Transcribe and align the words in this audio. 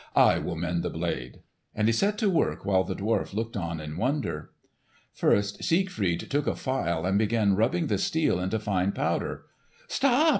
"I 0.15 0.39
will 0.39 0.55
mend 0.55 0.81
the 0.81 0.89
blade." 0.89 1.41
And 1.75 1.87
he 1.87 1.91
set 1.93 2.17
to 2.17 2.27
work 2.31 2.65
while 2.65 2.83
the 2.83 2.95
dwarf 2.95 3.35
looked 3.35 3.55
on 3.55 3.79
in 3.79 3.97
wonder. 3.97 4.49
First 5.13 5.63
Siegfried 5.63 6.21
took 6.31 6.47
a 6.47 6.55
file 6.55 7.05
and 7.05 7.19
began 7.19 7.55
rubbing 7.55 7.85
the 7.85 7.99
steel 7.99 8.39
into 8.39 8.57
fine 8.57 8.93
powder. 8.93 9.43
"Stop!" 9.87 10.29